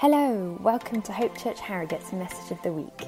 [0.00, 3.02] Hello, welcome to Hope Church Harrogate's Message of the Week.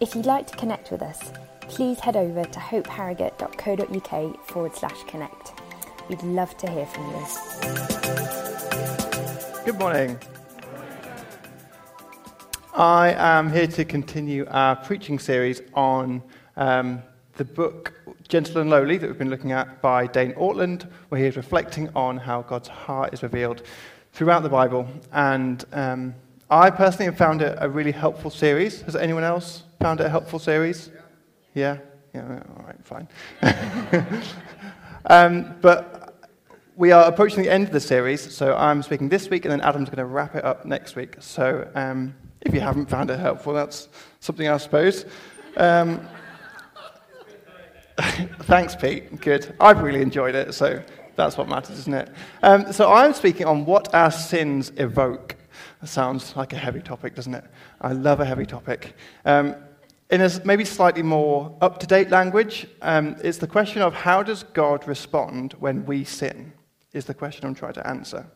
[0.00, 5.52] If you'd like to connect with us, please head over to hopeharrogate.co.uk forward slash connect.
[6.08, 7.24] We'd love to hear from you.
[9.64, 10.18] Good morning.
[12.74, 16.20] I am here to continue our preaching series on
[16.56, 17.00] um,
[17.34, 17.94] the book
[18.26, 21.90] Gentle and Lowly that we've been looking at by Dane Ortlund, where he is reflecting
[21.94, 23.62] on how God's heart is revealed
[24.12, 24.86] throughout the Bible.
[25.12, 26.14] And um,
[26.50, 28.82] I personally have found it a really helpful series.
[28.82, 30.90] Has anyone else found it a helpful series?
[31.54, 31.78] Yeah?
[32.14, 33.08] Yeah, yeah all right, fine.
[35.06, 36.02] um, but
[36.76, 39.60] we are approaching the end of the series, so I'm speaking this week, and then
[39.60, 41.16] Adam's going to wrap it up next week.
[41.20, 43.88] So um, if you haven't found it helpful, that's
[44.20, 45.04] something I suppose.
[45.56, 46.06] Um,
[48.42, 49.20] thanks, Pete.
[49.20, 49.54] Good.
[49.60, 50.82] I've really enjoyed it, so
[51.16, 52.10] that's what matters, isn't it?
[52.42, 55.36] Um, so I'm speaking on what our sins evoke.
[55.80, 57.44] That sounds like a heavy topic, doesn't it?
[57.80, 58.94] I love a heavy topic.
[59.24, 59.56] Um,
[60.10, 64.22] in a maybe slightly more up to date language, um, it's the question of how
[64.22, 66.52] does God respond when we sin,
[66.92, 68.26] is the question I'm trying to answer.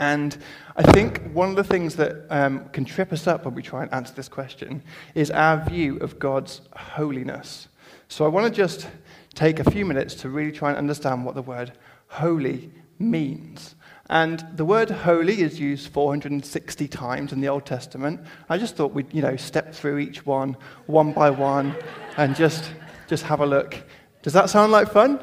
[0.00, 0.36] And
[0.76, 3.84] I think one of the things that um, can trip us up when we try
[3.84, 4.82] and answer this question
[5.14, 7.68] is our view of God's holiness.
[8.08, 8.88] So I want to just
[9.34, 11.72] take a few minutes to really try and understand what the word
[12.08, 13.74] holy means.
[14.10, 18.20] And the word holy is used 460 times in the Old Testament.
[18.48, 21.74] I just thought we'd, you know, step through each one, one by one,
[22.16, 22.70] and just,
[23.08, 23.76] just have a look.
[24.22, 25.20] Does that sound like fun?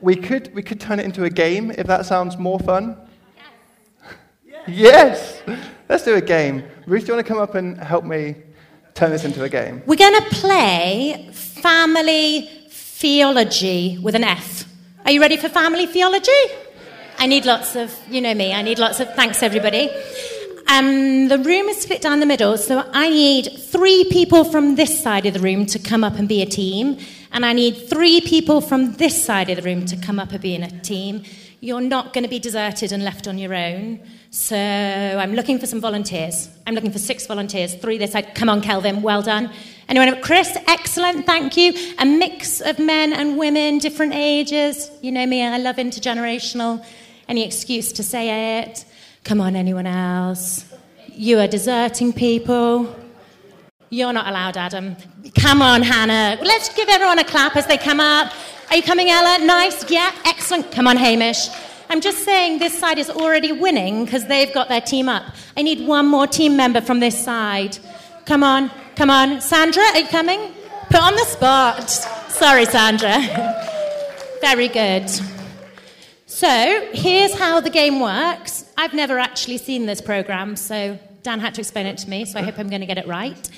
[0.00, 2.96] We could, we could turn it into a game if that sounds more fun.
[4.66, 5.42] Yes!
[5.46, 5.60] yes.
[5.88, 6.64] Let's do a game.
[6.86, 8.36] Ruth, do you want to come up and help me
[8.94, 9.82] turn this into a game?
[9.86, 12.59] We're going to play family
[13.00, 14.66] theology with an F.
[15.06, 16.30] Are you ready for family theology?
[17.18, 19.88] I need lots of, you know me, I need lots of thanks, everybody.
[20.68, 25.02] Um, the room is split down the middle, so I need three people from this
[25.02, 26.98] side of the room to come up and be a team,
[27.32, 30.40] and I need three people from this side of the room to come up and
[30.42, 31.22] be in a team.
[31.60, 34.00] You're not going to be deserted and left on your own.
[34.30, 36.48] So I'm looking for some volunteers.
[36.66, 38.34] I'm looking for six volunteers, three this side.
[38.34, 39.50] Come on, Kelvin, well done.
[39.90, 40.22] Anyone?
[40.22, 41.74] Chris, excellent, thank you.
[41.98, 44.88] A mix of men and women, different ages.
[45.02, 46.84] You know me, I love intergenerational.
[47.28, 48.84] Any excuse to say it.
[49.24, 50.64] Come on, anyone else?
[51.08, 52.96] You are deserting people.
[53.90, 54.96] You're not allowed, Adam.
[55.40, 56.40] Come on, Hannah.
[56.40, 58.32] Let's give everyone a clap as they come up.
[58.70, 59.44] Are you coming, Ella?
[59.44, 59.90] Nice.
[59.90, 60.70] Yeah, excellent.
[60.70, 61.48] Come on, Hamish.
[61.88, 65.24] I'm just saying this side is already winning because they've got their team up.
[65.56, 67.76] I need one more team member from this side.
[68.26, 69.40] Come on, come on.
[69.40, 70.52] Sandra, are you coming?
[70.90, 71.88] Put on the spot.
[71.88, 73.16] Sorry, Sandra.
[74.42, 75.08] Very good.
[76.26, 78.66] So, here's how the game works.
[78.76, 82.38] I've never actually seen this program, so Dan had to explain it to me, so
[82.38, 83.48] I hope I'm going to get it right.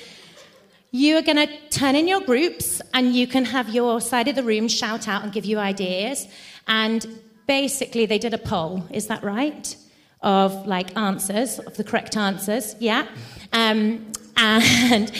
[0.91, 4.35] You are going to turn in your groups, and you can have your side of
[4.35, 6.25] the room shout out and give you ideas.
[6.69, 7.05] And
[7.47, 9.75] basically they did a poll, is that right?
[10.21, 13.09] Of like answers, of the correct answers, yeah.
[13.51, 15.11] Um, and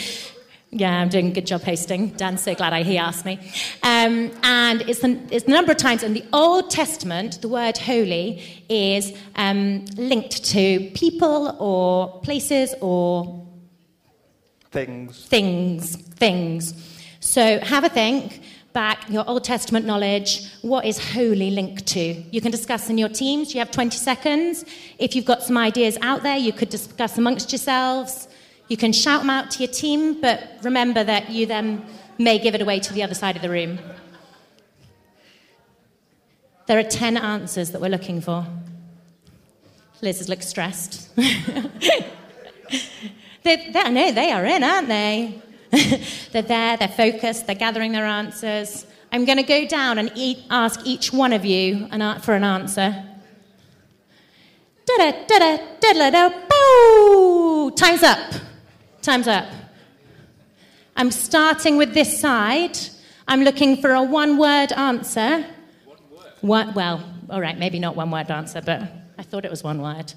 [0.70, 2.08] yeah, I'm doing a good job hosting.
[2.10, 3.38] Dan's so glad I, he asked me.
[3.82, 7.78] Um, and it's the, it's the number of times in the Old Testament the word
[7.78, 13.46] holy is um, linked to people or places or
[14.72, 15.24] things.
[15.26, 16.74] Things, things.
[17.20, 18.42] So have a think
[18.72, 22.00] back your Old Testament knowledge, what is holy linked to?
[22.00, 23.54] You can discuss in your teams.
[23.54, 24.64] You have 20 seconds.
[24.98, 28.26] If you've got some ideas out there, you could discuss amongst yourselves.
[28.68, 31.84] You can shout them out to your team, but remember that you then
[32.18, 33.78] may give it away to the other side of the room.
[36.66, 38.46] There are 10 answers that we're looking for.
[40.00, 41.14] Liz looks stressed.
[41.16, 41.30] they,
[43.42, 45.42] they, I know they are in, aren't they?
[46.32, 48.86] they're there, they're focused, they're gathering their answers.
[49.12, 50.12] I'm going to go down and
[50.50, 53.04] ask each one of you an, for an answer.
[54.86, 57.70] Da-da, da-da, da-da-da, boo!
[57.72, 58.34] Time's up.
[59.04, 59.44] Time's up.
[60.96, 62.78] I'm starting with this side.
[63.28, 65.44] I'm looking for a one word answer.
[66.40, 66.74] One word?
[66.74, 68.80] well, all right, maybe not one word answer, but
[69.18, 70.14] I thought it was one word.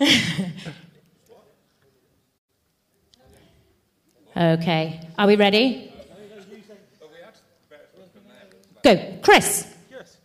[4.36, 5.06] Okay.
[5.18, 5.92] Are we ready?
[8.82, 9.18] Go.
[9.22, 9.66] Chris.
[9.90, 10.16] Yes.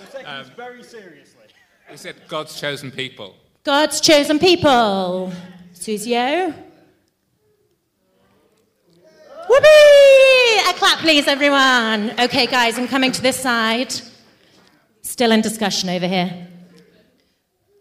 [0.00, 1.44] We're taking um, this very seriously.
[1.90, 3.34] We said God's chosen people.
[3.68, 5.30] God's chosen people.
[5.74, 6.54] Susio.
[9.46, 10.70] Whoopee!
[10.70, 12.18] A clap, please, everyone.
[12.18, 13.92] Okay, guys, I'm coming to this side.
[15.02, 16.48] Still in discussion over here.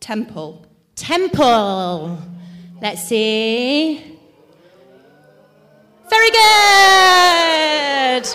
[0.01, 0.65] Temple.
[0.97, 2.21] Temple.
[2.81, 4.19] Let's see.
[6.09, 8.27] Very good.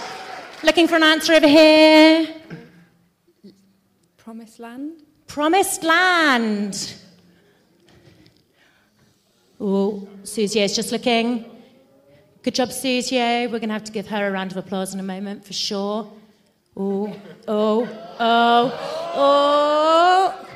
[0.64, 2.34] Looking for an answer over here.
[4.16, 5.02] Promised Land.
[5.26, 6.94] Promised land.
[9.64, 11.44] Oh, Susie is just looking.
[12.42, 13.16] Good job, Susie.
[13.16, 15.52] We're going to have to give her a round of applause in a moment for
[15.52, 16.12] sure.
[16.76, 17.16] Oh,
[17.46, 17.88] oh,
[18.18, 20.48] oh, oh.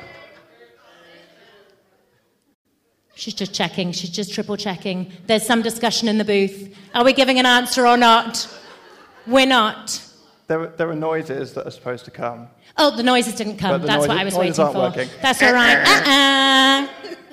[3.15, 3.93] She's just checking.
[3.93, 5.09] She's just triple checking.
[5.25, 6.75] There's some discussion in the booth.
[6.93, 8.45] Are we giving an answer or not?
[9.25, 10.03] We're not.
[10.47, 12.49] There, are- there are noises that are supposed to come.
[12.77, 13.81] Oh, the noises didn't come.
[13.83, 14.73] That's what I was waiting for.
[14.73, 15.07] working.
[15.21, 15.77] That's all right.
[15.87, 17.13] Uh-uh.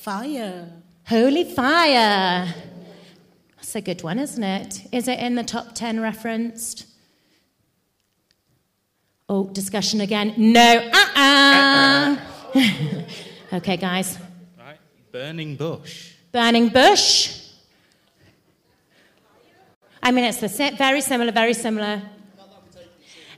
[0.00, 0.66] Fire.
[1.08, 2.54] Holy fire.
[3.56, 4.86] That's a good one, isn't it?
[4.92, 6.86] Is it in the top 10 referenced?
[9.28, 10.32] Oh, discussion again.
[10.38, 10.90] No.
[10.90, 12.16] Uh uh
[13.52, 14.18] okay, guys.
[14.58, 14.78] Right.
[15.12, 16.14] Burning bush.
[16.32, 17.50] Burning bush.
[20.02, 22.00] I mean, it's the sa- very similar, very similar.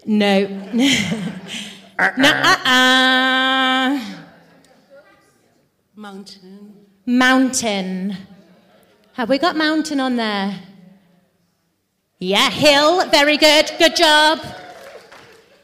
[0.06, 0.46] No.
[0.72, 0.96] no.
[1.98, 4.21] Uh uh.
[6.02, 6.74] Mountain.
[7.06, 8.16] Mountain.
[9.12, 10.58] Have we got mountain on there?
[12.18, 13.06] Yeah, hill.
[13.10, 13.70] Very good.
[13.78, 14.40] Good job.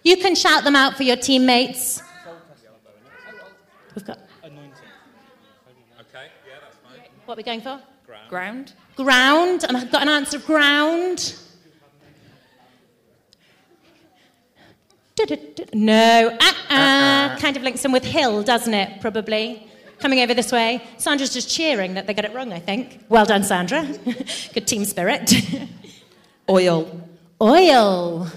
[0.04, 2.00] You can shout them out for your teammates.
[3.96, 4.20] We've got.
[4.44, 4.70] Anointing.
[6.02, 7.00] Okay, yeah, that's fine.
[7.24, 7.80] What are we going for?
[8.28, 8.74] Ground.
[8.94, 9.64] Ground.
[9.64, 11.34] And I've got an answer of ground.
[15.74, 16.28] No.
[16.28, 16.74] Uh-uh.
[16.76, 17.38] uh-uh.
[17.38, 19.00] Kind of links in with hill, doesn't it?
[19.00, 19.67] Probably.
[19.98, 20.82] Coming over this way.
[20.96, 23.04] Sandra's just cheering that they got it wrong, I think.
[23.08, 23.82] Well done, Sandra.
[24.54, 25.32] Good team spirit.
[26.48, 27.00] Oil.
[27.40, 28.28] Oil.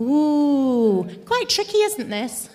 [0.00, 1.08] Ooh.
[1.24, 2.50] Quite tricky, isn't this?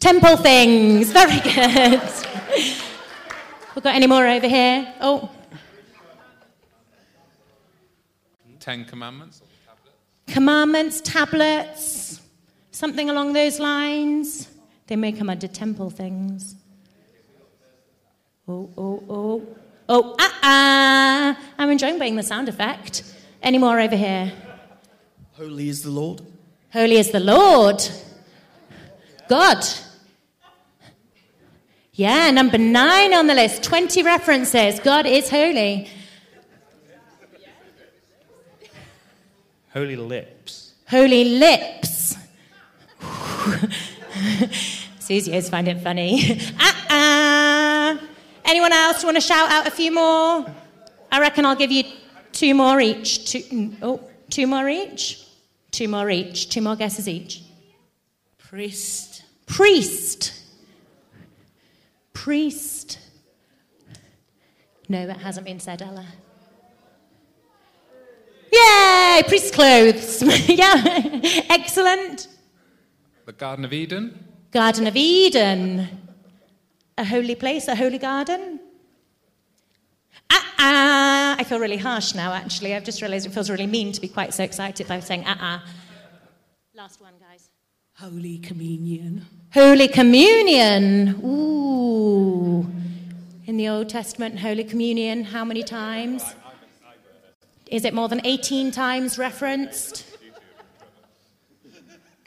[0.00, 1.10] Temple things.
[1.10, 2.00] Very good.
[3.74, 4.92] We've got any more over here?
[5.00, 5.30] Oh,
[8.60, 9.40] Ten Commandments.
[10.26, 12.20] commandments, tablets,
[12.70, 14.48] something along those lines.
[14.88, 16.54] They may come under temple things.
[18.48, 19.46] Oh, oh, oh.
[19.90, 21.38] Oh, ah, ah.
[21.58, 23.02] I'm enjoying being the sound effect.
[23.42, 24.32] Any more over here?
[25.32, 26.22] Holy is the Lord.
[26.72, 27.86] Holy is the Lord.
[29.28, 29.62] God.
[31.92, 33.62] Yeah, number nine on the list.
[33.64, 34.80] 20 references.
[34.80, 35.90] God is holy.
[39.74, 40.74] Holy lips.
[40.88, 42.16] Holy lips.
[44.98, 46.40] Susie always find it funny.
[46.60, 47.47] uh-uh.
[48.48, 50.46] Anyone else want to shout out a few more?
[51.12, 51.84] I reckon I'll give you
[52.32, 53.30] two more each.
[53.30, 54.00] Two, mm, oh,
[54.30, 55.22] two more each?
[55.70, 56.48] Two more each.
[56.48, 57.42] Two more guesses each.
[58.38, 59.22] Priest.
[59.44, 60.32] Priest.
[62.14, 62.98] Priest.
[64.88, 66.06] No, that hasn't been said, Ella.
[68.50, 69.22] Yay!
[69.28, 70.22] Priest clothes.
[70.48, 71.20] yeah.
[71.50, 72.28] Excellent.
[73.26, 74.24] The Garden of Eden.
[74.52, 76.07] Garden of Eden.
[76.98, 78.58] A holy place, a holy garden.
[80.30, 81.36] Ah ah.
[81.38, 82.74] I feel really harsh now, actually.
[82.74, 85.38] I've just realized it feels really mean to be quite so excited by saying ah
[85.40, 85.64] ah.
[86.74, 87.50] Last one, guys.
[88.00, 89.24] Holy Communion.
[89.54, 91.20] Holy Communion.
[91.24, 92.66] Ooh.
[93.46, 96.24] In the Old Testament, Holy Communion, how many times?
[97.68, 100.04] Is it more than 18 times referenced?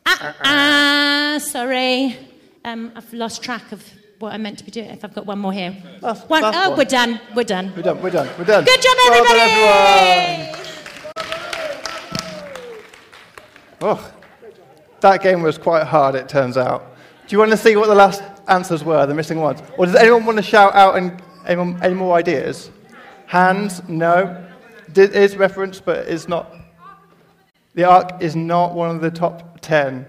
[0.06, 2.18] Ah, ah, sorry.
[2.64, 3.84] Um, I've lost track of
[4.22, 4.90] what I meant to be doing.
[4.90, 5.76] If I've got one more here.
[6.02, 6.78] Last- One, last oh, one.
[6.78, 7.20] we're done.
[7.36, 7.74] We're done.
[7.76, 8.64] We're done, we're done, we're done.
[8.64, 10.58] Good job, Well everybody!
[13.84, 14.14] Oh,
[15.00, 16.96] that game was quite hard, it turns out.
[17.28, 19.62] Do you want to see what the last answers were, the missing ones?
[19.78, 22.70] Or does anyone want to shout out and, anyone, any more ideas?
[23.26, 23.82] Hands?
[23.90, 24.46] No.
[24.96, 26.54] It is referenced, but it's not.
[27.74, 30.06] The ark is not one of the top ten.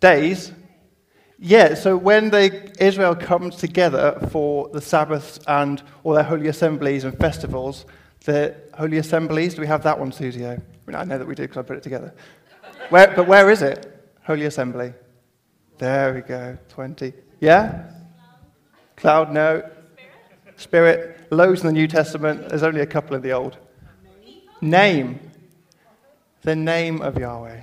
[0.00, 0.52] Days?
[1.38, 7.04] Yeah, so when they, Israel comes together for the Sabbaths and all their holy assemblies
[7.04, 7.84] and festivals,
[8.24, 10.46] the holy assemblies, do we have that one, Susie?
[10.46, 12.14] I, mean, I know that we do because I put it together.
[12.88, 14.10] Where, but where is it?
[14.24, 14.94] Holy assembly.
[15.78, 17.12] There we go, 20.
[17.40, 17.90] Yeah?
[18.96, 19.62] Cloud, no.
[20.56, 22.48] Spirit, loads in the New Testament.
[22.48, 23.58] There's only a couple in the Old.
[24.62, 25.20] Name.
[26.40, 27.60] The name of Yahweh.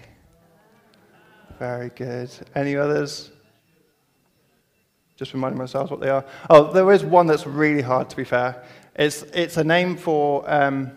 [1.58, 2.30] Very good.
[2.54, 3.33] Any others?
[5.16, 6.26] Just reminding myself what they are.
[6.50, 8.64] Oh, there is one that's really hard, to be fair.
[8.96, 10.92] It's, it's a name for um,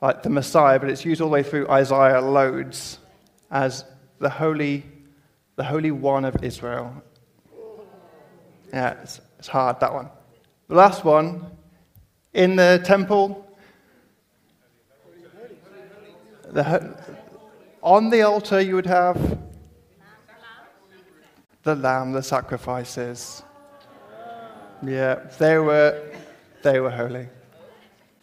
[0.00, 2.98] like the Messiah, but it's used all the way through Isaiah loads.
[3.50, 3.84] as
[4.18, 4.84] the Holy,
[5.56, 7.02] the Holy One of Israel.
[8.72, 10.08] Yeah, it's, it's hard, that one.
[10.68, 11.46] The last one,
[12.34, 13.46] in the temple,
[16.50, 16.98] the,
[17.82, 19.38] on the altar you would have
[21.66, 23.42] the lamb, the sacrifices.
[24.86, 26.00] Yeah, they were,
[26.62, 27.28] they were holy.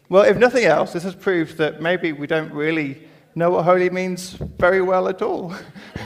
[0.08, 3.90] Well, if nothing else, this has proved that maybe we don't really know what holy
[3.90, 5.54] means very well at all.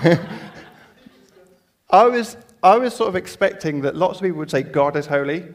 [1.91, 5.05] I, was, I was sort of expecting that lots of people would say God is
[5.05, 5.45] holy,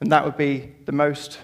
[0.00, 1.38] and that would be the most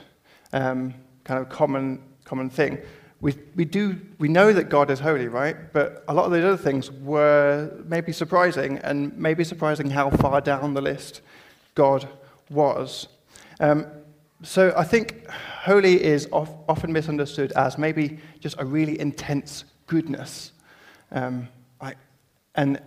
[0.52, 0.92] um,
[1.24, 2.78] kind of common, common thing.
[3.20, 5.72] We, we, do, we know that God is holy, right?
[5.72, 10.40] But a lot of those other things were maybe surprising, and maybe surprising how far
[10.40, 11.22] down the list
[11.74, 12.08] God
[12.50, 13.08] was.
[13.58, 13.86] Um,
[14.42, 20.52] so I think holy is of, often misunderstood as maybe just a really intense goodness.
[21.10, 21.48] Um,
[21.80, 21.94] I,
[22.54, 22.80] and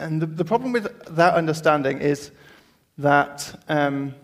[0.00, 2.30] and the, the, problem with that understanding is
[2.96, 4.14] that um,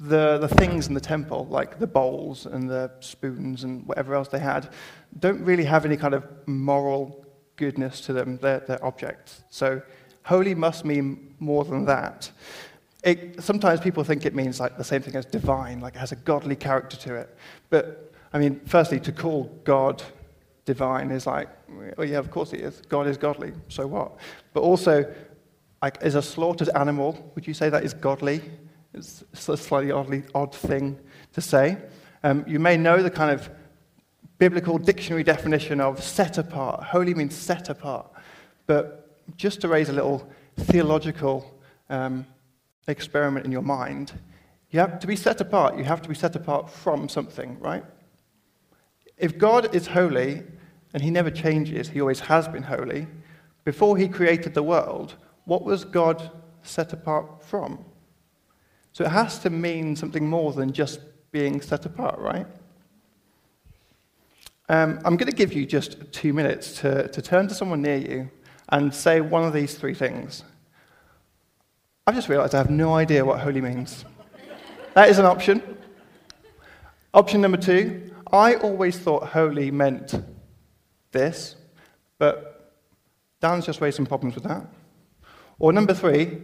[0.00, 4.28] the, the things in the temple, like the bowls and the spoons and whatever else
[4.28, 4.70] they had,
[5.18, 7.26] don't really have any kind of moral
[7.56, 8.38] goodness to them.
[8.40, 9.44] They're, they're objects.
[9.50, 9.82] So
[10.24, 12.30] holy must mean more than that.
[13.04, 16.12] It, sometimes people think it means like the same thing as divine, like it has
[16.12, 17.36] a godly character to it.
[17.68, 20.02] But I mean, firstly, to call God
[20.64, 22.80] divine is like, well, yeah, of course he is.
[22.88, 24.16] God is godly, so what?
[24.54, 25.12] But also,
[25.82, 28.42] like, is a slaughtered animal, would you say that is godly?
[28.92, 30.98] It's a slightly oddly, odd thing
[31.32, 31.78] to say.
[32.22, 33.48] Um, you may know the kind of
[34.38, 36.82] biblical dictionary definition of set apart.
[36.82, 38.10] Holy means set apart.
[38.66, 42.26] But just to raise a little theological um,
[42.88, 44.12] experiment in your mind,
[44.70, 45.76] you have to be set apart.
[45.76, 47.84] You have to be set apart from something, right?
[49.16, 50.42] If God is holy,
[50.94, 53.06] and he never changes, he always has been holy,
[53.64, 56.30] before he created the world, what was God
[56.62, 57.84] set apart from?
[58.92, 61.00] So it has to mean something more than just
[61.32, 62.46] being set apart, right?
[64.68, 67.96] Um, I'm going to give you just two minutes to, to turn to someone near
[67.96, 68.30] you
[68.68, 70.44] and say one of these three things.
[72.06, 74.04] I've just realized I have no idea what holy means.
[74.94, 75.76] that is an option.
[77.12, 80.14] Option number two I always thought holy meant
[81.10, 81.56] this,
[82.18, 82.76] but
[83.40, 84.66] Dan's just raised some problems with that.
[85.58, 86.40] Or number three,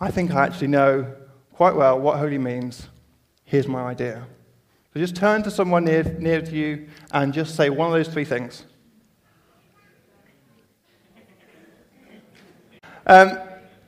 [0.00, 1.14] I think I actually know
[1.58, 2.86] quite well what holy means.
[3.42, 4.24] Here's my idea.
[4.94, 8.06] So just turn to someone near, near to you and just say one of those
[8.06, 8.62] three things.
[13.08, 13.40] Um,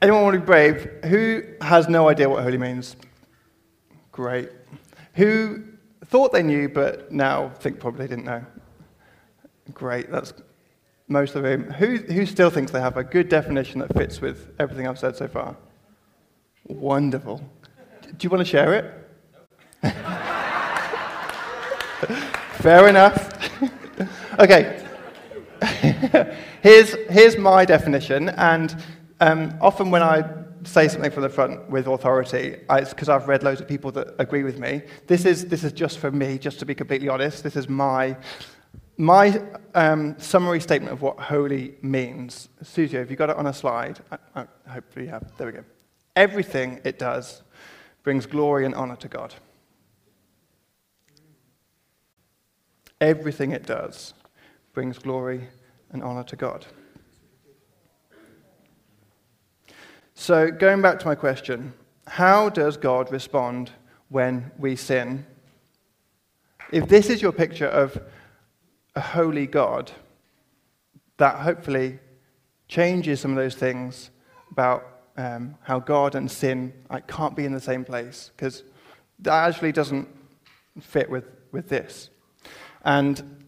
[0.02, 0.90] anyone want to be brave?
[1.04, 2.96] Who has no idea what holy means?
[4.10, 4.50] Great.
[5.14, 5.62] Who
[6.06, 8.44] thought they knew but now think probably didn't know?
[9.72, 10.32] Great, that's
[11.06, 11.70] most of the room.
[11.70, 15.14] Who, who still thinks they have a good definition that fits with everything I've said
[15.14, 15.56] so far?
[16.64, 17.40] Wonderful.
[18.16, 18.94] Do you want to share it?
[22.60, 23.38] Fair enough.
[24.38, 24.86] okay.
[26.62, 28.82] here's, here's my definition, and
[29.20, 30.24] um, often when I
[30.64, 34.14] say something from the front with authority, it's because I've read loads of people that
[34.18, 34.82] agree with me.
[35.06, 37.42] This is, this is just for me, just to be completely honest.
[37.42, 38.16] This is my
[38.96, 39.40] my
[39.74, 43.98] um, summary statement of what holy means, Susie, have you got it on a slide?
[44.12, 45.32] I, I, hopefully you have.
[45.38, 45.64] There we go.
[46.16, 47.42] Everything it does
[48.02, 49.34] brings glory and honor to God.
[53.00, 54.14] Everything it does
[54.72, 55.48] brings glory
[55.90, 56.66] and honor to God.
[60.14, 61.72] So, going back to my question,
[62.06, 63.70] how does God respond
[64.10, 65.24] when we sin?
[66.72, 68.00] If this is your picture of
[68.94, 69.90] a holy God,
[71.16, 71.98] that hopefully
[72.68, 74.10] changes some of those things
[74.50, 74.86] about
[75.20, 78.62] um, how God and sin like, can't be in the same place, because
[79.18, 80.08] that actually doesn't
[80.80, 82.08] fit with, with this.
[82.84, 83.44] And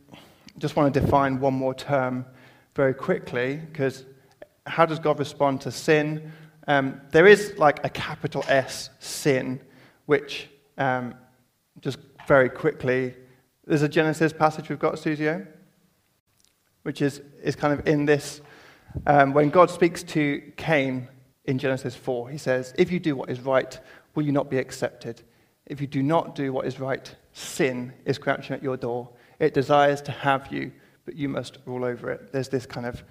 [0.58, 2.26] just want to define one more term
[2.74, 4.04] very quickly, because
[4.66, 6.30] how does God respond to sin?
[6.68, 9.60] Um, there is like a capital S sin,
[10.04, 11.14] which um,
[11.80, 11.98] just
[12.28, 13.14] very quickly
[13.66, 15.46] there's a Genesis passage we've got, Susio,
[16.82, 18.42] which is, is kind of in this.
[19.06, 21.08] Um, when God speaks to Cain
[21.44, 23.78] in Genesis 4, he says, If you do what is right,
[24.14, 25.22] will you not be accepted?
[25.66, 29.08] If you do not do what is right, sin is crouching at your door.
[29.38, 30.72] It desires to have you,
[31.04, 32.32] but you must rule over it.
[32.32, 33.02] There's this kind of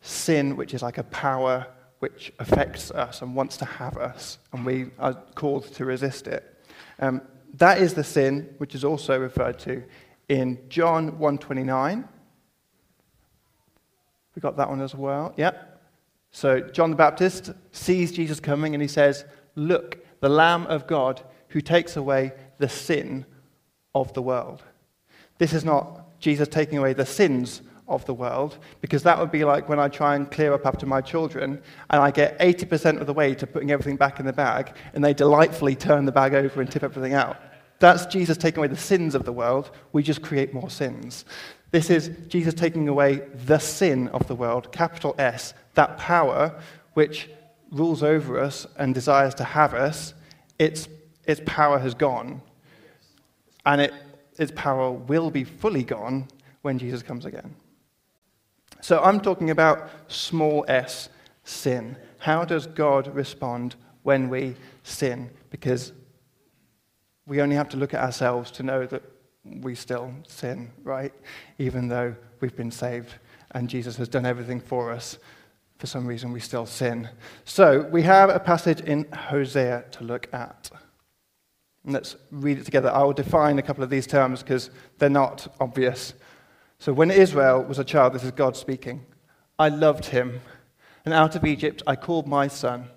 [0.00, 1.66] sin, which is like a power
[2.00, 6.64] which affects us and wants to have us, and we are called to resist it.
[6.98, 7.22] Um,
[7.54, 9.82] that is the sin which is also referred to
[10.28, 12.08] in John 1:29.
[14.34, 15.32] We got that one as well.
[15.36, 15.75] Yep.
[16.36, 19.24] So John the Baptist sees Jesus coming and he says,
[19.54, 23.24] Look, the Lamb of God who takes away the sin
[23.94, 24.62] of the world.
[25.38, 29.44] This is not Jesus taking away the sins of the world, because that would be
[29.44, 33.06] like when I try and clear up after my children and I get 80% of
[33.06, 36.34] the way to putting everything back in the bag and they delightfully turn the bag
[36.34, 37.38] over and tip everything out.
[37.78, 39.70] That's Jesus taking away the sins of the world.
[39.92, 41.24] We just create more sins.
[41.70, 46.60] This is Jesus taking away the sin of the world, capital S, that power
[46.94, 47.28] which
[47.70, 50.14] rules over us and desires to have us.
[50.58, 50.88] Its,
[51.24, 52.40] its power has gone.
[53.64, 53.94] And it,
[54.38, 56.28] its power will be fully gone
[56.62, 57.54] when Jesus comes again.
[58.80, 61.08] So I'm talking about small s,
[61.44, 61.96] sin.
[62.18, 64.54] How does God respond when we
[64.84, 65.30] sin?
[65.50, 65.92] Because
[67.26, 69.02] we only have to look at ourselves to know that
[69.62, 71.12] we still sin, right?
[71.58, 73.14] Even though we've been saved
[73.52, 75.18] and Jesus has done everything for us,
[75.78, 77.08] for some reason we still sin.
[77.44, 80.70] So we have a passage in Hosea to look at.
[81.84, 82.90] Let's read it together.
[82.90, 86.14] I will define a couple of these terms because they're not obvious.
[86.78, 89.06] So when Israel was a child, this is God speaking.
[89.58, 90.40] I loved him,
[91.04, 92.88] and out of Egypt I called my son.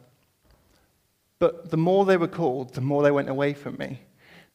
[1.37, 4.01] But the more they were called, the more they went away from me.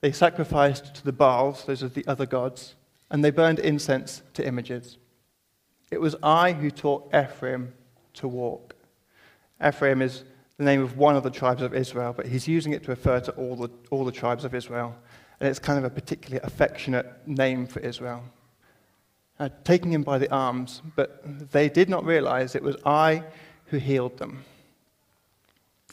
[0.05, 2.75] They sacrificed to the Baals, those are the other gods,
[3.11, 4.99] and they burned incense to images.
[5.91, 7.73] It was I who taught Ephraim
[8.13, 8.75] to walk.
[9.67, 10.25] Ephraim is
[10.59, 13.19] the name of one of the tribes of Israel, but he's using it to refer
[13.21, 14.95] to all the, all the tribes of Israel.
[15.41, 18.25] And it's kind of a particularly affectionate name for Israel.
[19.41, 23.25] Uh, taking him by the arms, but they did not realize it was I
[23.69, 24.45] who healed them.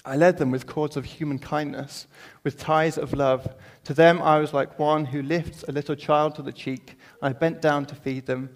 [0.03, 2.07] I led them with cords of human kindness,
[2.43, 3.47] with ties of love.
[3.83, 6.97] To them I was like one who lifts a little child to the cheek.
[7.21, 8.55] I bent down to feed them.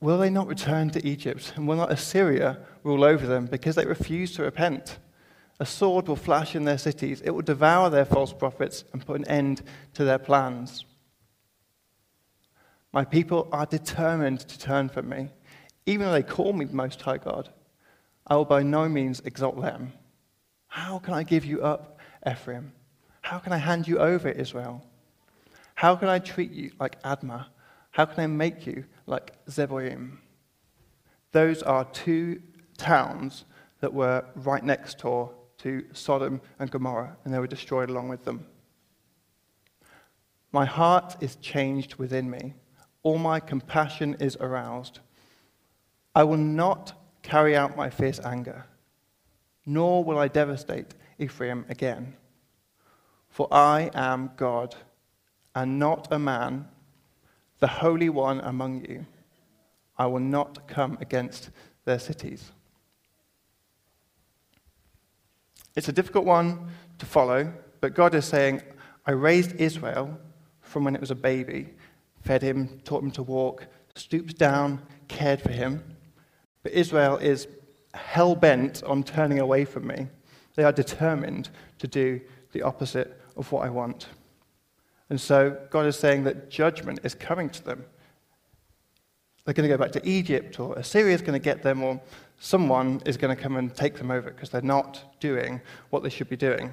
[0.00, 1.52] Will they not return to Egypt?
[1.56, 4.98] And will not Assyria rule over them because they refuse to repent?
[5.60, 7.20] A sword will flash in their cities.
[7.20, 9.62] It will devour their false prophets and put an end
[9.94, 10.84] to their plans.
[12.92, 15.30] My people are determined to turn from me.
[15.84, 17.50] Even though they call me the Most High God,
[18.26, 19.92] I will by no means exalt them.
[20.78, 22.72] How can I give you up, Ephraim?
[23.20, 24.86] How can I hand you over, Israel?
[25.74, 27.46] How can I treat you like Admah?
[27.90, 30.18] How can I make you like Zeboim?
[31.32, 32.40] Those are two
[32.76, 33.44] towns
[33.80, 38.24] that were right next door to Sodom and Gomorrah, and they were destroyed along with
[38.24, 38.46] them.
[40.52, 42.54] My heart is changed within me.
[43.02, 45.00] All my compassion is aroused.
[46.14, 46.92] I will not
[47.24, 48.64] carry out my fierce anger,
[49.68, 52.14] nor will I devastate Ephraim again.
[53.28, 54.74] For I am God,
[55.54, 56.66] and not a man,
[57.58, 59.04] the Holy One among you.
[59.98, 61.50] I will not come against
[61.84, 62.50] their cities.
[65.76, 67.52] It's a difficult one to follow,
[67.82, 68.62] but God is saying,
[69.04, 70.18] I raised Israel
[70.62, 71.74] from when it was a baby,
[72.22, 75.84] fed him, taught him to walk, stooped down, cared for him.
[76.62, 77.46] But Israel is
[77.98, 80.06] hell bent on turning away from me.
[80.54, 82.20] They are determined to do
[82.52, 84.08] the opposite of what I want.
[85.10, 87.84] And so God is saying that judgment is coming to them.
[89.44, 92.00] They're going to go back to Egypt, or Assyria is going to get them, or
[92.38, 96.10] someone is going to come and take them over because they're not doing what they
[96.10, 96.70] should be doing.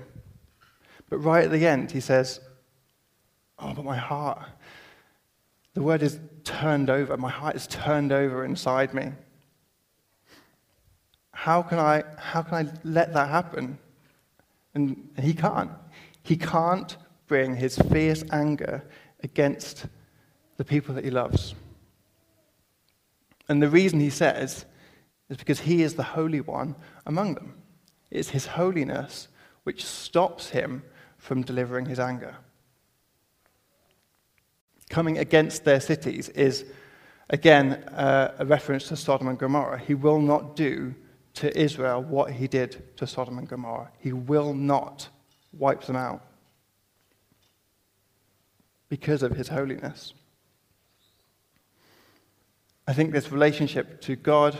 [1.09, 2.41] But right at the end, he says,
[3.57, 4.43] Oh, but my heart,
[5.73, 7.15] the word is turned over.
[7.15, 9.11] My heart is turned over inside me.
[11.35, 13.77] How can I, how can I let that happen?
[14.73, 15.69] And he can't.
[16.23, 16.95] He can't
[17.27, 18.83] bring his fierce anger
[19.21, 19.85] against
[20.55, 21.53] the people that he loves.
[23.49, 24.65] And the reason he says
[25.29, 26.73] is because he is the Holy One
[27.05, 27.53] among them.
[28.09, 29.27] It's his holiness
[29.63, 30.83] which stops him
[31.17, 32.37] from delivering his anger.
[34.89, 36.63] Coming against their cities is,
[37.29, 39.79] again, uh, a reference to Sodom and Gomorrah.
[39.79, 40.95] He will not do
[41.35, 43.91] to Israel what he did to Sodom and Gomorrah.
[43.99, 45.09] He will not
[45.53, 46.21] wipe them out
[48.89, 50.13] because of his holiness.
[52.87, 54.57] I think this relationship to God,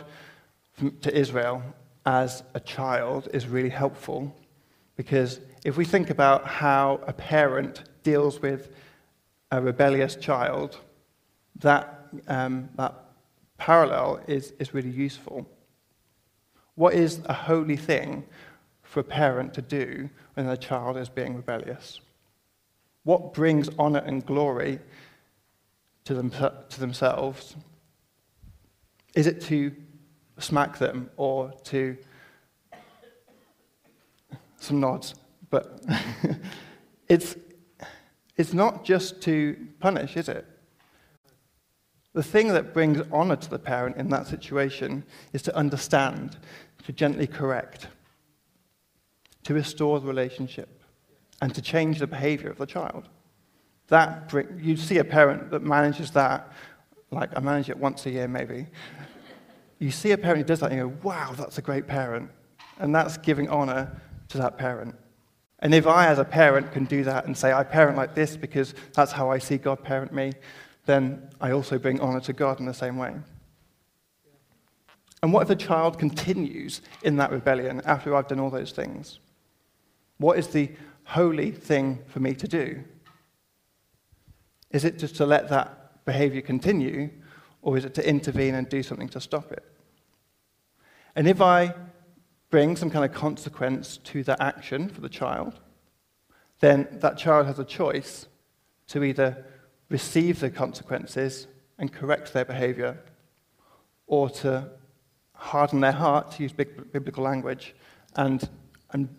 [1.01, 1.61] to Israel,
[2.05, 4.35] as a child is really helpful
[4.95, 8.69] because if we think about how a parent deals with
[9.51, 10.77] a rebellious child,
[11.59, 12.93] that, um, that
[13.57, 15.47] parallel is, is really useful.
[16.75, 18.25] What is a holy thing
[18.83, 22.01] for a parent to do when their child is being rebellious?
[23.03, 24.79] What brings honor and glory
[26.05, 27.55] to, them, to themselves?
[29.13, 29.75] Is it to
[30.39, 31.97] smack them or to.
[34.59, 35.13] Some nods,
[35.49, 35.83] but
[37.07, 37.35] it's,
[38.35, 40.47] it's not just to punish, is it?
[42.15, 46.38] The thing that brings honor to the parent in that situation is to understand,
[46.86, 47.89] to gently correct,
[49.43, 50.82] to restore the relationship,
[51.41, 53.10] and to change the behavior of the child.
[53.89, 56.54] That bring, you see a parent that manages that,
[57.12, 58.67] like I manage it once a year maybe.
[59.80, 62.32] You see a parent who does that and you go, wow, that's a great parent.
[62.80, 64.95] And that's giving honor to that parent.
[65.60, 68.38] And if I, as a parent, can do that and say, I parent like this
[68.38, 70.32] because that's how I see God parent me,
[70.85, 73.15] then I also bring honor to God in the same way.
[75.23, 79.19] And what if the child continues in that rebellion after I've done all those things?
[80.17, 80.71] What is the
[81.03, 82.83] holy thing for me to do?
[84.71, 87.09] Is it just to let that behavior continue,
[87.61, 89.63] or is it to intervene and do something to stop it?
[91.15, 91.73] And if I
[92.49, 95.59] bring some kind of consequence to that action for the child,
[96.59, 98.27] then that child has a choice
[98.87, 99.45] to either
[99.89, 102.97] receive the consequences and correct their behavior,
[104.07, 104.69] or to
[105.33, 107.75] harden their heart, to use big biblical language,
[108.15, 108.49] and,
[108.91, 109.09] and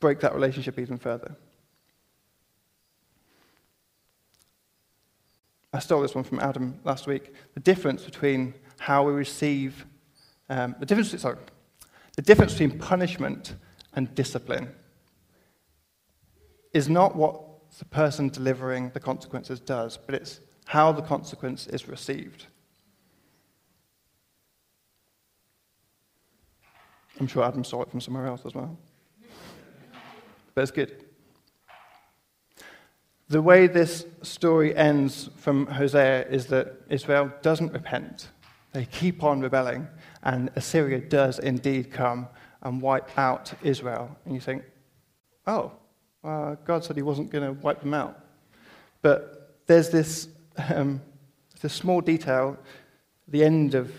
[0.00, 1.36] break that relationship even further.
[5.72, 7.32] I stole this one from Adam last week.
[7.54, 9.86] The difference between how we receive,
[10.48, 11.36] um, the difference, sorry,
[12.16, 13.54] the difference between punishment
[13.94, 14.74] and discipline
[16.72, 21.88] is not what the person delivering the consequences does, but it's how the consequence is
[21.88, 22.46] received.
[27.18, 28.78] I'm sure Adam saw it from somewhere else as well.
[30.54, 31.04] But it's good.
[33.28, 38.28] The way this story ends from Hosea is that Israel doesn't repent.
[38.72, 39.86] They keep on rebelling,
[40.22, 42.28] and Assyria does indeed come
[42.62, 44.16] and wipe out Israel.
[44.24, 44.64] And you think,
[45.46, 45.72] oh,
[46.22, 48.18] uh, God said he wasn't going to wipe them out.
[49.02, 50.28] But there's this,
[50.68, 51.00] um,
[51.60, 52.58] this small detail,
[53.28, 53.92] the end of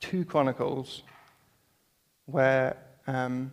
[0.00, 1.02] 2 Chronicles,
[2.26, 3.52] where um,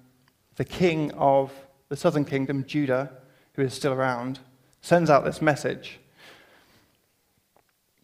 [0.55, 1.51] the king of
[1.89, 3.11] the southern kingdom, Judah,
[3.53, 4.39] who is still around,
[4.81, 5.99] sends out this message.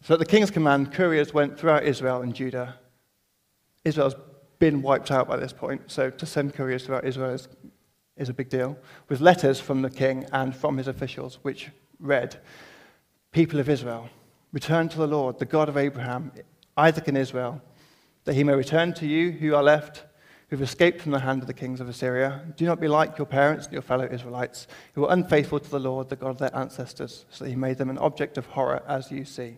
[0.03, 2.75] So at the king's command, couriers went throughout Israel and Judah.
[3.83, 4.15] Israel's
[4.59, 7.47] been wiped out by this point, so to send couriers throughout Israel is,
[8.17, 8.77] is a big deal,
[9.09, 12.37] with letters from the king and from his officials, which read,
[13.31, 14.09] People of Israel,
[14.51, 16.31] return to the Lord, the God of Abraham,
[16.75, 17.61] Isaac, and Israel,
[18.25, 20.03] that he may return to you who are left
[20.49, 22.41] who've escaped from the hand of the kings of Assyria.
[22.55, 25.79] Do not be like your parents and your fellow Israelites, who were unfaithful to the
[25.79, 28.81] Lord, the God of their ancestors, so that he made them an object of horror,
[28.87, 29.57] as you see.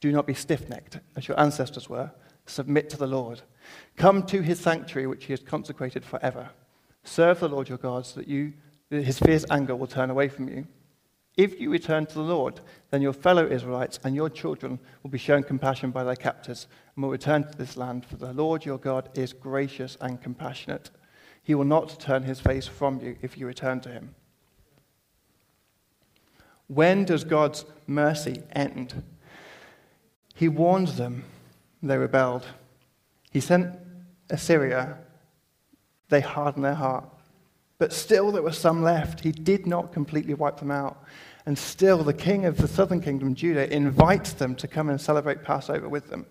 [0.00, 2.12] Do not be stiff necked, as your ancestors were.
[2.46, 3.42] Submit to the Lord.
[3.96, 6.50] Come to his sanctuary, which he has consecrated forever.
[7.04, 8.52] Serve the Lord your God, so that you,
[8.90, 10.66] his fierce anger will turn away from you.
[11.36, 15.18] If you return to the Lord, then your fellow Israelites and your children will be
[15.18, 18.78] shown compassion by their captors and will return to this land, for the Lord your
[18.78, 20.90] God is gracious and compassionate.
[21.42, 24.14] He will not turn his face from you if you return to him.
[26.68, 29.02] When does God's mercy end?
[30.34, 31.24] He warns them,
[31.90, 32.46] they rebelled.
[33.30, 33.74] He sent
[34.30, 34.98] Assyria,
[36.08, 37.08] they hardened their heart.
[37.78, 39.20] But still, there were some left.
[39.20, 41.02] He did not completely wipe them out.
[41.44, 45.42] And still, the king of the southern kingdom, Judah, invites them to come and celebrate
[45.42, 46.26] Passover with them.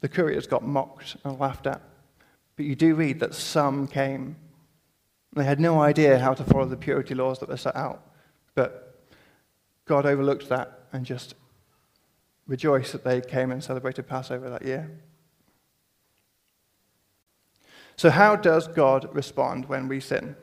[0.00, 1.80] The couriers got mocked and laughed at.
[2.56, 4.36] But you do read that some came.
[5.34, 8.02] They had no idea how to follow the purity laws that were set out.
[8.54, 9.04] But
[9.84, 11.34] God overlooked that and just
[12.46, 14.90] rejoiced that they came and celebrated Passover that year.
[17.96, 20.36] So, how does God respond when we sin?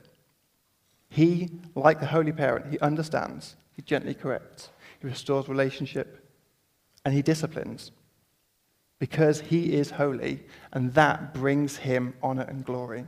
[1.10, 6.26] He, like the holy parent, he understands, he gently corrects, he restores relationship,
[7.04, 7.92] and he disciplines
[9.00, 13.04] because he is holy, and that brings him honor and glory.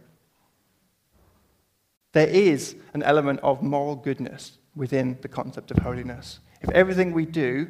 [2.13, 6.39] There is an element of moral goodness within the concept of holiness.
[6.61, 7.67] If everything we do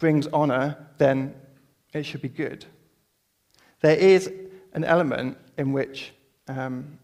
[0.00, 1.34] brings honor, then
[1.92, 2.64] it should be good.
[3.80, 4.32] There is
[4.72, 6.12] an element in which
[6.48, 6.98] um,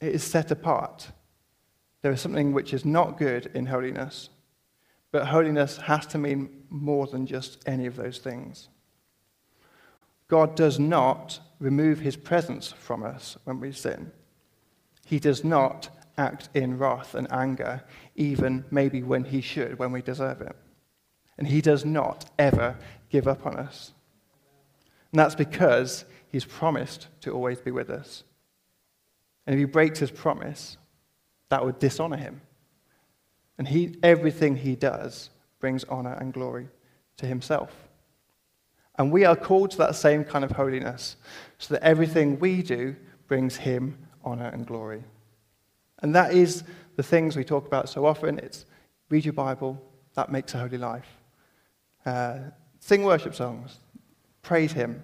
[0.00, 1.10] it is set apart.
[2.02, 4.30] There is something which is not good in holiness,
[5.10, 8.68] but holiness has to mean more than just any of those things.
[10.28, 14.12] God does not remove his presence from us when we sin.
[15.06, 17.82] He does not act in wrath and anger,
[18.14, 20.54] even maybe when he should, when we deserve it.
[21.38, 22.76] And He does not ever
[23.08, 23.92] give up on us.
[25.12, 28.24] And that's because He's promised to always be with us.
[29.46, 30.76] And if He breaks His promise,
[31.48, 32.42] that would dishonor Him.
[33.56, 36.68] And he, everything He does brings honor and glory
[37.16, 37.72] to Himself.
[38.96, 41.16] And we are called to that same kind of holiness,
[41.58, 42.96] so that everything we do
[43.26, 45.02] brings Him honor and glory.
[46.00, 46.64] And that is
[46.96, 48.38] the things we talk about so often.
[48.38, 48.66] It's
[49.08, 49.80] read your Bible,
[50.14, 51.17] that makes a holy life.
[52.06, 52.38] Uh,
[52.80, 53.78] sing worship songs,
[54.42, 55.02] praise Him,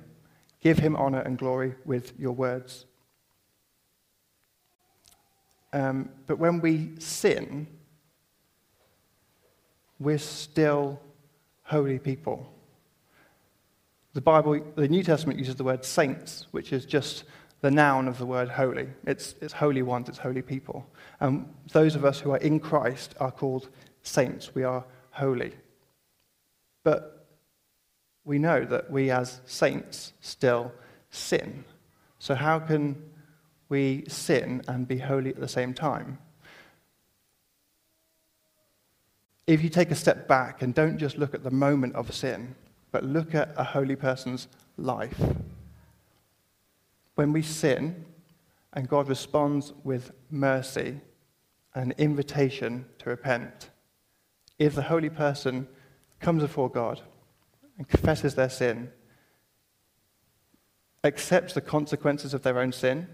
[0.60, 2.86] give Him honor and glory with your words.
[5.72, 7.66] Um, but when we sin,
[9.98, 11.00] we're still
[11.64, 12.48] holy people.
[14.12, 17.24] The Bible, the New Testament uses the word saints, which is just
[17.60, 18.88] the noun of the word holy.
[19.06, 20.86] It's, it's holy ones, it's holy people.
[21.18, 23.70] And those of us who are in Christ are called
[24.02, 24.54] saints.
[24.54, 25.54] We are holy.
[26.84, 27.26] But
[28.24, 30.72] we know that we as saints still
[31.10, 31.64] sin.
[32.18, 33.02] So, how can
[33.68, 36.18] we sin and be holy at the same time?
[39.46, 42.54] If you take a step back and don't just look at the moment of sin,
[42.92, 45.20] but look at a holy person's life,
[47.14, 48.06] when we sin
[48.72, 51.00] and God responds with mercy,
[51.74, 53.70] an invitation to repent,
[54.58, 55.68] if the holy person
[56.24, 57.02] comes before God
[57.76, 58.90] and confesses their sin,
[61.04, 63.06] accepts the consequences of their own sin,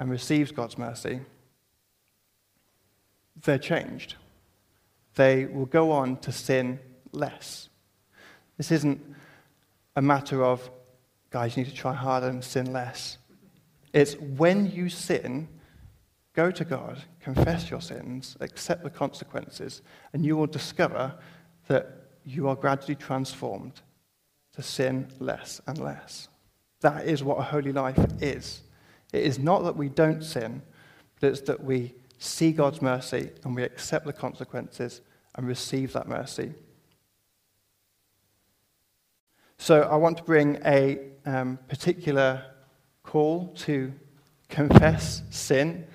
[0.00, 1.20] and receives God's mercy,
[3.44, 4.14] they're changed.
[5.14, 6.80] They will go on to sin
[7.12, 7.68] less.
[8.56, 8.98] This isn't
[9.94, 10.70] a matter of,
[11.28, 13.18] guys, you need to try harder and sin less.
[13.92, 15.46] It's when you sin,
[16.34, 21.14] go to God, confess your sins, accept the consequences, and you will discover
[21.68, 23.82] that you are gradually transformed
[24.54, 26.28] to sin less and less.
[26.80, 28.62] That is what a holy life is.
[29.12, 30.62] It is not that we don't sin,
[31.20, 35.00] but it's that we see God's mercy and we accept the consequences
[35.34, 36.54] and receive that mercy.
[39.58, 42.44] So I want to bring a um, particular
[43.02, 43.92] call to
[44.48, 45.86] confess sin,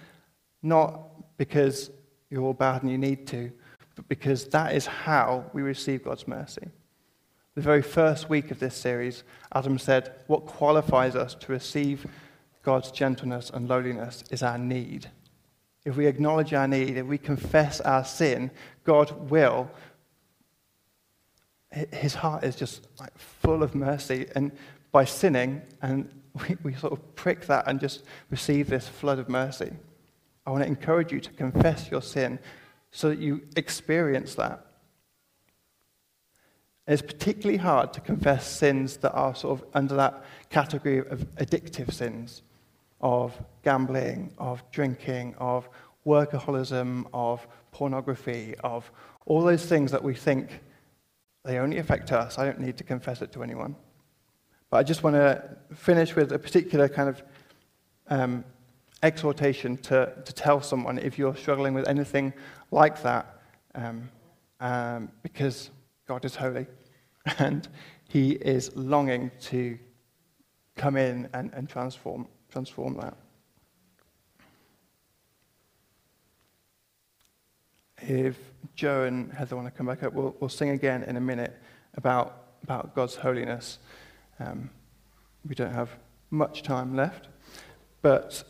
[0.68, 1.92] not because
[2.30, 3.52] you're all bad and you need to,
[3.96, 6.68] but because that is how we receive God's mercy.
[7.56, 12.06] The very first week of this series, Adam said, What qualifies us to receive
[12.62, 15.10] God's gentleness and lowliness is our need.
[15.86, 18.52] If we acknowledge our need, if we confess our sin,
[18.84, 19.72] God will.
[21.94, 24.28] His heart is just like full of mercy.
[24.36, 24.52] And
[24.92, 26.10] by sinning, and
[26.48, 29.72] we, we sort of prick that and just receive this flood of mercy.
[30.48, 32.40] I want to encourage you to confess your sin
[32.92, 34.66] so that you experience that.
[36.88, 41.94] it's particularly hard to confess sins that are sort of under that category of addictive
[41.94, 42.44] sins
[43.02, 45.70] of gambling, of drinking, of
[46.06, 48.90] workaholism, of pornography, of
[49.26, 50.62] all those things that we think
[51.44, 52.40] they only affect us.
[52.40, 53.76] I don't need to confess it to anyone.
[54.70, 57.24] But I just want to finish with a particular kind of
[58.10, 58.46] um,
[59.04, 62.34] exhortation to, to tell someone if you're struggling with anything
[62.72, 63.42] like that,
[63.76, 64.10] um,
[64.60, 65.70] um, because
[66.08, 66.66] God is holy
[67.40, 67.68] and
[68.10, 69.78] He is longing to
[70.76, 73.18] come in and, and transform transform that.
[78.02, 78.38] If
[78.76, 81.60] Joe and Heather want to come back up, we'll, we'll sing again in a minute
[81.96, 83.80] about, about God's holiness.
[84.40, 84.70] Um,
[85.48, 85.90] we don't have
[86.30, 87.28] much time left.
[88.02, 88.44] But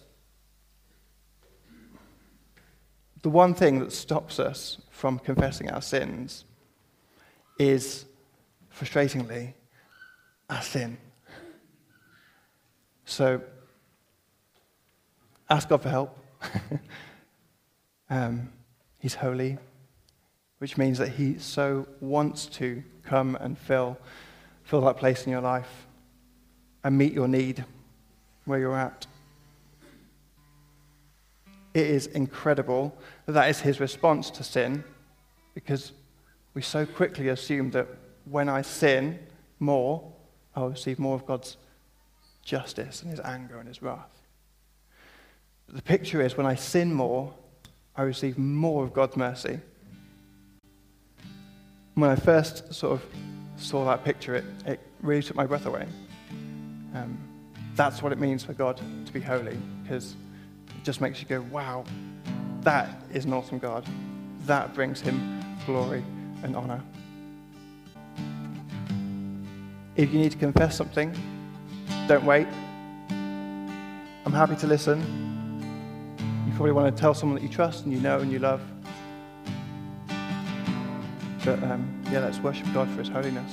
[3.22, 6.46] the one thing that stops us from confessing our sins
[7.60, 8.06] is,
[8.74, 9.54] frustratingly,
[10.50, 10.98] our sin.
[13.06, 13.42] So
[15.50, 16.18] ask God for help.
[18.10, 18.50] um,
[19.00, 19.58] he's holy,
[20.60, 23.98] which means that He so wants to come and fill,
[24.64, 25.88] fill that place in your life
[26.84, 27.64] and meet your need
[28.46, 29.08] where you're at.
[31.78, 34.84] It is incredible that that is His response to sin
[35.54, 35.92] because
[36.56, 37.88] we so quickly assume that
[38.26, 39.20] when I sin
[39.60, 40.12] more,
[40.56, 41.56] I'll receive more of God's
[42.44, 44.10] justice and His anger and His wrath.
[45.70, 47.32] The picture is when I sin more,
[47.96, 49.60] I receive more of God's mercy.
[51.94, 53.06] When I first sort of
[53.58, 55.86] saw that picture, it, it really took my breath away.
[56.96, 57.20] Um,
[57.76, 60.16] that's what it means for God to be holy, because
[60.88, 61.84] just makes you go, wow,
[62.62, 63.86] that is an awesome God.
[64.46, 66.02] That brings him glory
[66.44, 66.82] and honor.
[69.98, 71.14] If you need to confess something,
[72.08, 72.48] don't wait.
[73.10, 75.02] I'm happy to listen.
[76.48, 78.62] You probably want to tell someone that you trust and you know and you love.
[81.44, 83.52] But um, yeah, let's worship God for His holiness.